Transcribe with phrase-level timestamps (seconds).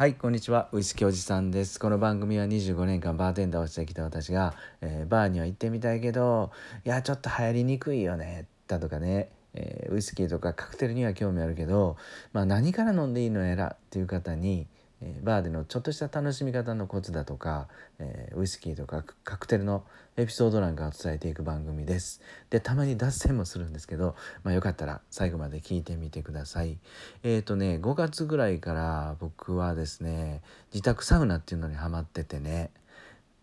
[0.00, 0.70] はい、こんにちは。
[0.72, 1.78] ウイスキーおじさんです。
[1.78, 6.52] この番組は25年間バーテンダーをしてきた私が、えーバーには行ってみたいけど、
[6.86, 11.98] いや、ちょっと流行りにくいよね、だとかね、えーウイスキーとかカクテルには興味あるけど、
[12.32, 14.66] まあ、何から飲んでいいのやらっていう方に、
[15.02, 17.68] えーバーでのちょっとした楽しみ方のコツだとか、
[17.98, 19.84] えーウイスキーとかカクテルの
[20.16, 22.20] エピソードなんかを伝えていく番組です。
[22.50, 26.78] でたまに脱線もするんですけど、まあ、よかったら最後まで聞いてみてください。
[27.22, 30.42] えっ、とね5月ぐらいから僕はですね
[30.72, 32.70] 自宅サウナっていうのにハマっててね、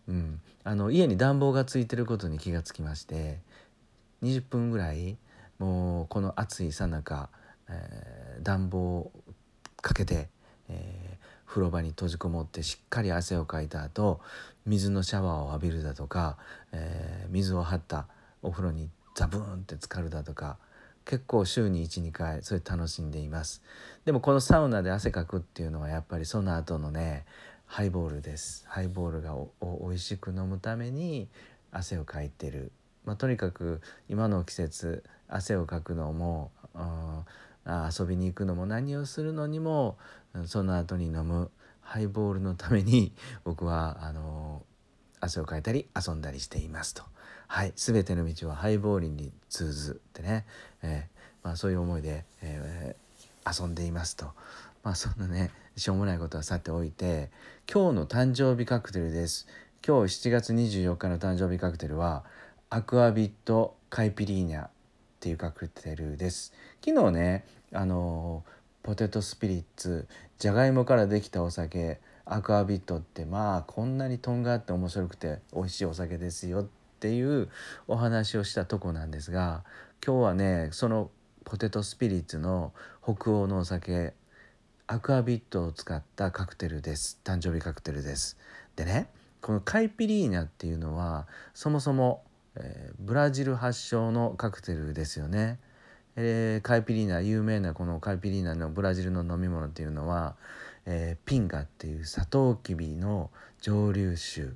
[0.08, 3.38] うん、あの家に暖房がついてることに気がつきまして
[4.22, 5.16] 20分ぐらい
[5.58, 7.30] もうこの暑いさなか、
[8.42, 9.10] 暖房
[9.82, 10.28] かけて、
[11.48, 14.20] 風呂場に閉じこもってしっかり汗をかいた後
[14.66, 16.36] 水のシャワーを浴びるだとか、
[16.72, 18.06] えー水を張った
[18.42, 20.58] お風呂にザブーンって浸かるだとか
[21.04, 23.62] 結構週に12回それ楽しんでいます。
[24.04, 27.24] でもこのサウナで汗かくっていうのはやっぱりその後のね
[27.64, 28.64] ハイボールです。
[28.68, 31.28] ハイボールがおお美味しく飲むために
[31.72, 32.72] 汗をかいてる、
[33.04, 37.24] まあ、とにかく今の季節汗をかくのもうん
[37.68, 39.98] 遊びに行くのも何をするのにも
[40.46, 43.12] その後に飲むハイボールのために
[43.44, 44.64] 僕はあの
[45.20, 47.02] 汗をかいたり遊んだりしていますと。
[47.46, 50.46] はい、全ての道はハイボールに通ずってね、
[50.82, 53.08] えーまあ、そういう思いで、えー
[53.48, 54.26] 遊んでいますと。
[54.82, 57.30] まあそんなねしょうもないことはさておいて
[57.72, 59.46] 今日の誕生日カクテルです。
[59.86, 62.24] 今日7月24日の誕生日カクテルは
[62.68, 64.70] アクアビットカイピリーニャっ
[65.20, 66.52] ていうカクテルです。
[66.84, 68.44] 昨日ねあの
[68.82, 70.06] ポテトスピリッツ
[70.38, 76.66] じゃがいもからできたお酒アクアビットってまあこんなにとんがって面白くて美味しいお酒ですよっ
[77.00, 77.48] ていう
[77.86, 79.64] お話をしたとこなんですが
[80.04, 81.10] 今日はねその
[81.44, 84.14] ポテトスピリッツの北欧のお酒
[84.86, 87.20] アクアビットを使ったカクテルです。
[87.22, 88.38] 誕生日カクテルです。
[88.74, 89.08] でね
[89.40, 92.22] このカイピリーナっていうのはそもそも、
[92.56, 95.58] えーブラジル発祥のカクテルですよね、
[96.20, 100.34] えーカイピリーナ有名なこのカイピリーナのブラジルの飲み物っていうのは、
[100.84, 103.30] えーピンガっていうサトウキビの
[103.60, 104.48] 蒸留酒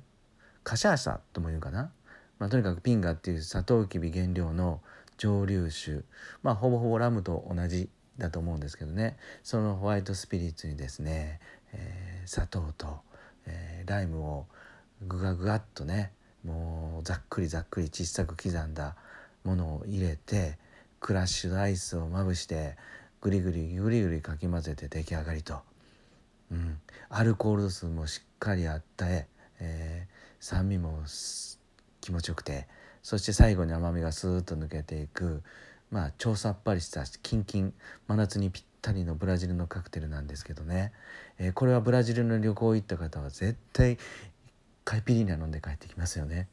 [0.65, 1.89] カシャーサとも言うかな、
[2.37, 4.81] まあ、とにかくピンガっていうサトウキビ原料の
[5.17, 6.01] 蒸留酒。
[6.41, 9.15] まあほぼほぼラムと同じだと思うんですけどね。
[9.41, 11.39] そのホワイトスピリッツにですね、
[11.71, 12.99] えー砂糖と、
[13.45, 14.47] えーライムを
[15.01, 16.11] グガグガッとね
[16.43, 18.95] もうざっくりざっくり小さく刻んだ
[19.43, 20.57] ものを入れて
[21.03, 22.77] クラッシュアイスをまぶして
[23.19, 25.59] グリグリグリグリかき混ぜて出来上がりと。
[26.49, 29.27] うん、アルコール度数もしっかりあって、
[29.59, 30.99] えー酸味も
[32.01, 32.67] 気持ちよくて
[33.01, 35.41] そして最後に甘みがスーッと抜けていく
[35.89, 37.73] まあ超さっぱりしたキンキン
[38.09, 40.91] 真夏にぴったりのブラジルのカクテルなんですけどね、
[41.39, 43.97] えーこれはブラジルの旅行行った方は絶対
[44.83, 46.49] カイピリーナ飲んで帰ってきますよね。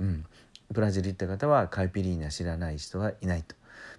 [0.00, 0.24] うん、
[0.70, 3.54] ブラジル行った方はカイピリーナ知らない人はいないと、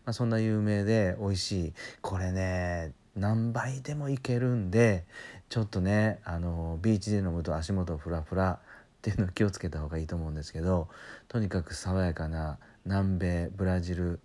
[0.05, 5.05] まあ、そんな有名で美味しいこれね何杯でもいけるんで
[5.49, 8.57] ちょっとねあのビーチで飲むと足元フラフラっ
[9.01, 10.89] ていうの気をつけた方がいいと思うんですけど
[11.27, 14.19] とにかく爽やかな南米ブラジル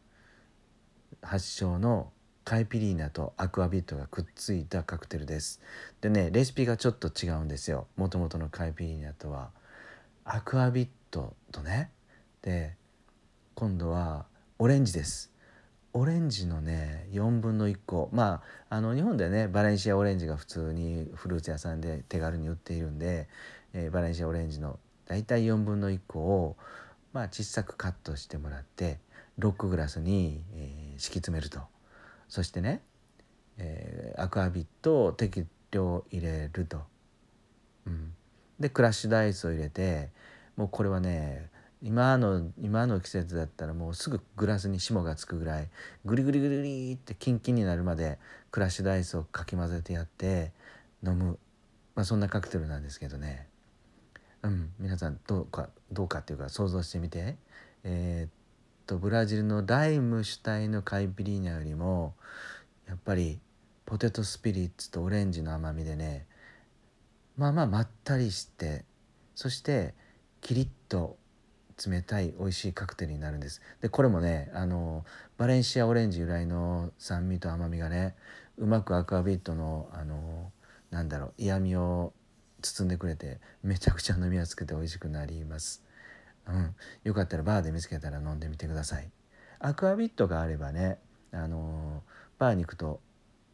[1.23, 2.11] 発祥の
[2.45, 5.61] カイピリーナとアクアビットがくっついたカクテルです。
[6.01, 9.51] でねレシピがちょっと違うんですよもともとのカイピリーナとは。
[10.25, 11.91] アクアビットとね
[12.43, 12.77] で
[13.55, 14.27] 今度は
[14.59, 15.30] オレンジです。
[15.93, 18.09] オレンジのね4分の1個。
[18.13, 23.29] まああの日本でねバレンシアオレンジが普通にフルーツ屋さんで手軽に売っているんで、
[23.73, 26.57] えーバレンシアオレンジの大体4分の1個を
[27.13, 28.99] まあ小さくカットしてもらって
[29.39, 31.61] ロックグラスに、えー敷き詰めると。
[32.29, 32.83] そしてね、
[33.59, 36.83] えーアクアビットを適量入れると、
[37.87, 38.13] うん、
[38.59, 40.11] でクラッシュダイスを入れて
[40.57, 41.49] もうこれはね
[41.83, 45.69] 今の今の季節だったらもうすぐグラスに霜がつくぐらい
[46.05, 48.19] グリグリグリグリってキンキンになるまで
[48.51, 50.53] クラッシュダイスをかき混ぜてやって
[51.05, 51.39] 飲む、
[51.95, 53.47] まあ、そんなカクテルなんですけどね。
[54.43, 57.37] うん皆さんどうかどうかっていうか想像してみて。
[57.85, 58.31] えーっ
[58.91, 62.15] とブラジルのライム主体のカイピリーナよりも
[62.89, 63.39] やっぱり
[63.87, 66.27] ポテトスピリッツとオレンジの甘みでね
[67.37, 68.85] まあまあまったりして
[69.37, 69.95] そして
[70.41, 71.17] キリッと
[71.87, 73.63] 冷たい美味しいカクテルになるんです。
[73.81, 75.05] でこれもねあの
[75.39, 78.15] バレンシアオレンジ由来の酸味と甘みがね
[78.59, 80.53] うまくアクアビットのあの
[80.91, 82.13] なんだろう嫌味を
[82.63, 85.83] 包んでくれてめちゃくちゃ飲みやすくて美味しくなります、
[86.47, 86.75] うん、
[87.05, 89.11] よかったらバーで見つけたら飲んでみてください。
[89.61, 90.99] アクアビットがあればね
[91.33, 92.03] あの
[92.39, 93.01] バーに行くと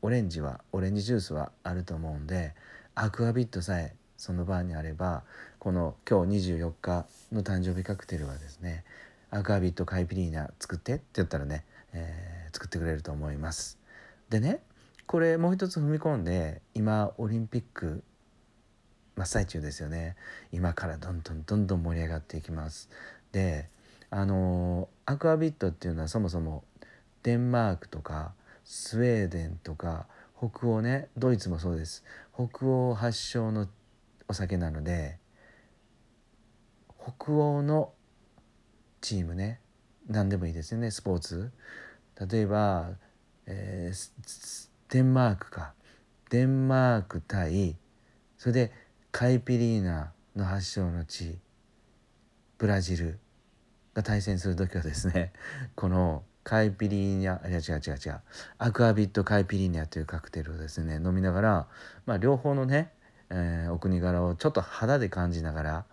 [0.02, 2.55] オレンジはオレンジジュースはあると思うんで
[2.94, 5.22] アクアビットさえその場にあれば
[5.58, 8.84] この今日24日の誕生日カクテルはですね
[9.30, 13.78] アクアビットカイピリーナ作ってって言ったらね、えー、作ってくれると思います。
[14.30, 14.60] でね
[15.06, 18.02] これもう一つ踏み込んで今オリンピック
[19.16, 20.16] 真っ最中ですよね。
[20.52, 22.88] 今からどんどんどんどん盛り上がっていきます。
[23.32, 23.68] で
[24.10, 26.64] あのアクアビットっていうのはそもそも
[27.22, 28.32] デンマークとか
[28.64, 32.04] スウェーデンとか北欧ねドイツもそうです。
[32.34, 33.68] 北欧発祥の
[34.28, 35.19] お酒なので
[36.99, 37.93] 北欧の
[39.00, 39.61] チームね
[40.08, 41.52] 何でもいいですよねスポーツ。
[42.31, 42.90] 例えば、
[43.46, 45.75] えー、デンマークか。
[46.31, 47.76] デンマーク対
[48.37, 48.73] それで
[49.12, 51.38] カイピリーナの発祥の地
[52.58, 53.20] ブラジル
[53.94, 55.32] が対戦する時はですね
[55.76, 58.20] このカイピリーニャいや違う違う違う。
[58.58, 61.69] アクアビットカイピリーニャというカクテルをですね飲みながら、
[62.06, 62.93] まあ、両方のね、
[63.31, 65.84] えー、お国柄をちょっと肌で感じながら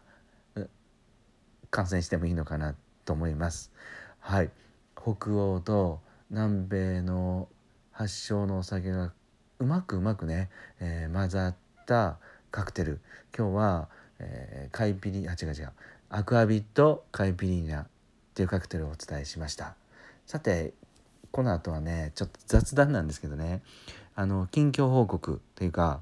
[1.74, 3.72] 観戦してもいいのかなと思います。
[4.20, 4.52] はい
[4.96, 6.00] 北欧と
[6.30, 7.50] 南米の
[7.92, 9.12] 発祥のお酒が
[9.60, 10.50] うまくうまくね、
[10.80, 12.18] えー、混ざった
[12.52, 13.00] カクテル
[13.36, 13.90] 今日は、
[14.20, 15.72] えー、カイピリあ違う違う
[16.10, 17.88] アクアビットカイピリーナっ
[18.36, 19.76] ていうカクテルをお伝えしました。
[20.28, 20.74] さて
[21.32, 23.64] この後はねちょっと雑談なんですけどね
[24.16, 26.02] あの近況報告というか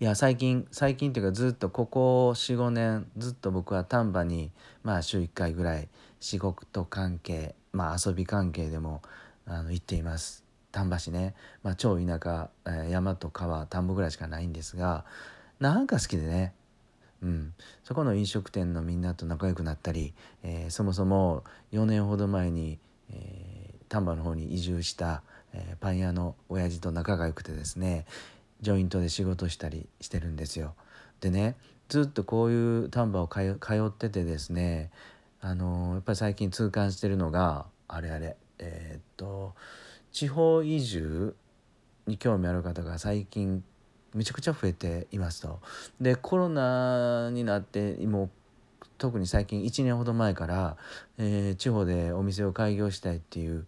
[0.00, 4.50] いや最近最近というかずっとここ45年ずっと僕は丹波に
[4.82, 5.88] まあ週1回ぐらい
[6.20, 9.02] 仕事関係まあ遊び関係でも
[9.46, 10.44] あの行っています。
[10.72, 15.06] 丹波市ね、まあ、超田舎、えー、山と川田んぼぐらいしかないんですが
[15.58, 16.52] なんか好きでね。
[17.22, 20.12] うん、そこの飲食店のみんなと仲良くなったり、
[20.42, 22.78] えー、そもそも4年ほど前に、
[23.10, 25.22] えー、丹波の方に移住した、
[25.54, 28.04] えー、パン屋の親父と仲が良くてですね。
[28.60, 30.74] ジョイントで仕事したりしてるんですよ。
[31.20, 31.56] でね
[31.88, 34.90] ずっとこういう丹波を通っててですね
[35.40, 39.54] あのやっぱり最近痛感してるのがあれあれえー、っと
[40.12, 41.34] 地方移住
[42.06, 43.62] に興味ある方が最近
[44.14, 45.60] めちゃくちゃ増えていますと。
[46.00, 48.30] でコロナになっても
[48.98, 50.76] 特に最近1年ほど前から、
[51.18, 53.66] えー、地方でお店を開業したいっていう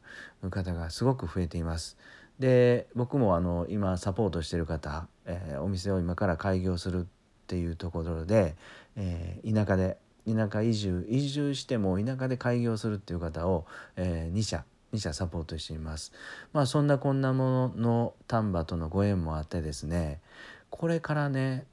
[0.51, 1.99] 方がすごく増えています。
[2.39, 7.05] で僕もあの今サポートしてる方、えー、お店を今から開業するっ
[7.47, 8.55] ていうところで、
[8.97, 16.13] えー、田舎で田舎移住移住しても田舎で開業するっていう方を、えー、2社2社サポートしています。
[16.53, 20.21] まあそんなこんなものの丹波とのご縁もあってですね
[20.71, 21.67] これからね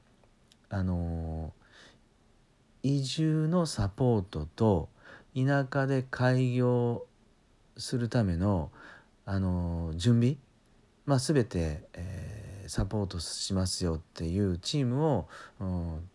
[0.68, 1.52] あの
[2.82, 4.88] 移住のサポートと
[5.34, 7.06] 田舎で開業
[7.76, 8.70] するための
[9.24, 10.36] あの準備、
[11.06, 15.28] まあ、全て、えー、サポートしますよっていうチームを、
[15.60, 16.08] うん、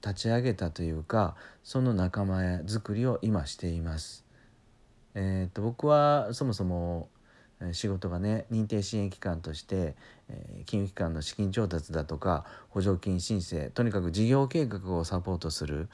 [0.00, 4.24] 立ち上げたというかその仲間作りを今しています。
[5.14, 7.08] えー、と僕はそもそも
[7.72, 9.96] 仕事がね認定支援機関として、
[10.28, 15.88] えー、金融機関の資金調達だとか補助金申請とにかく事業計画をサポートする、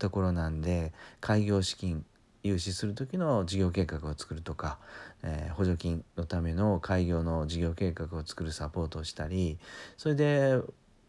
[0.00, 2.04] ところなんで開業資金
[2.46, 4.78] 融資する時の事業計画を作るとか、
[5.22, 9.58] えー、補助金のための開業の事業計画を作るサポートをしたり
[9.96, 10.58] それで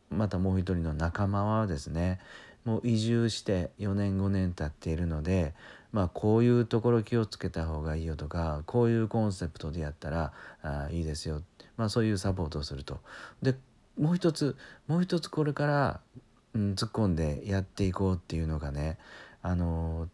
[0.09, 2.19] またもう一人の仲間はですね
[2.65, 5.53] もう移住して4年5年経っているので
[5.91, 11.41] まあ、こういうところ気をつけた方がいいよとかこういうコンセプトでやったらあいいですよ、
[11.77, 12.99] まあ、そういうサポートをすると。
[13.41, 13.55] で
[13.99, 14.55] もう一つ
[14.87, 16.01] もう一つこれから、
[16.53, 18.99] うん、突っ込んでやっていこうっていうのがね
[19.41, 20.07] あの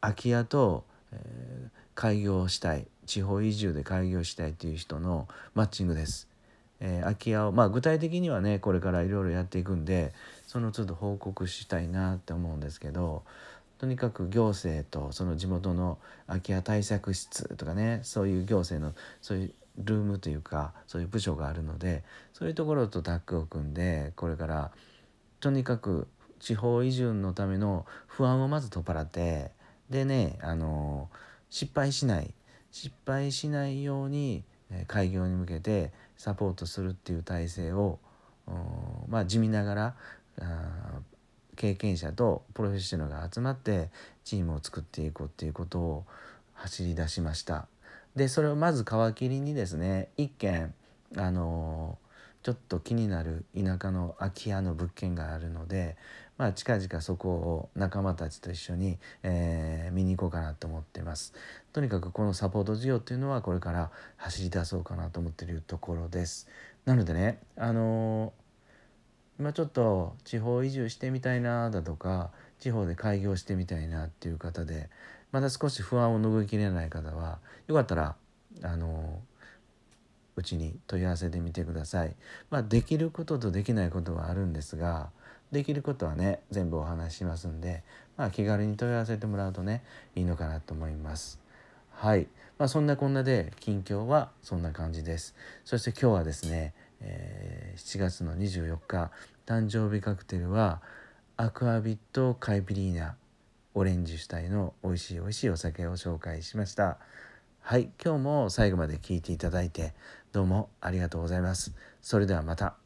[0.00, 6.28] 空き家と、えー、開業したい地方移住で開業したいっていう人のマッチングです。
[6.80, 10.12] えー、空き家をまあ具体的にはねこれからいろいろやっていくんで
[10.46, 13.22] その都度報告したいなって思うんですけど
[13.78, 22.02] とにかく行政とその地元の空き家対策室とかねそういう行政のそういうルームというかそういう部署があるので
[22.32, 24.70] そういうところとタッグを組んでこれから
[25.40, 29.50] とにかく地方移住のための不安をまず取っ払って
[29.90, 31.08] でねあの
[31.50, 32.32] 失敗しない
[32.70, 34.44] 失敗しないように
[34.86, 37.98] 開業に向けてサポートするっていう体制を
[39.08, 39.94] まあ地味ながら
[41.56, 43.90] 経験者とプロフェッショナルが集まって
[44.24, 46.04] チームを作っていこうっていうことを
[46.54, 47.66] 走り出しました。
[48.14, 50.72] でそれをまず皮切りにですね一軒
[51.16, 51.98] あの
[52.42, 55.96] ちょっと気になる田舎の空き家の物件があるので、
[56.40, 61.34] まあ、近々そこを仲間たちと一緒に、えー、見に行こうかなと思ってます。
[61.74, 66.48] とにかくこのサポート事業っていうのはこれから走り出そうかなと思ってるところです。
[66.86, 68.32] なのでねあの
[69.38, 74.88] 今ちょっと地方移住してみたいなだとか地方で開業してみたいなっていう方で
[75.32, 78.16] まだ少し不安を拭いきれない方はよかったら
[78.62, 79.20] あの
[80.36, 82.16] うちに問い合わせてみてください。
[82.48, 85.10] まあ、できることとできないことはあるんですが
[85.52, 87.82] できることはね全部お話ししますんで、
[88.16, 89.82] まあ、気軽に問い合わせてもらうとね
[90.14, 91.40] いいのかなと思います。
[91.90, 92.28] はい、
[92.58, 95.34] まあ、そんなこんなで近況はそんな感じです。
[95.64, 99.10] そして今日はですね、えー、7月の24日
[99.46, 100.80] 誕生日カクテルは
[101.36, 103.16] アクアビットカイピリーナ
[103.74, 106.98] オレンジ主体の美味しい美味しいお酒を紹介しました。
[107.60, 109.94] はい、今日も最後まで聞いていただいて
[110.32, 111.72] どうもありがとうございます。
[112.00, 112.79] それではまた。